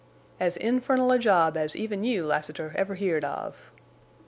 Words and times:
"As 0.39 0.57
infernal 0.57 1.11
a 1.11 1.19
job 1.19 1.55
as 1.55 1.75
even 1.75 2.03
you, 2.03 2.25
Lassiter, 2.25 2.73
ever 2.75 2.95
heerd 2.95 3.23
of." 3.23 3.69